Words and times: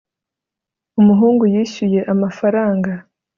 umuhungu 0.99 1.43
yishyuye 1.53 1.99
amafaranga 2.13 2.91